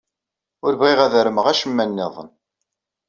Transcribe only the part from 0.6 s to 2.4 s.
Ur bɣiɣ ad armeɣ acemma niḍen.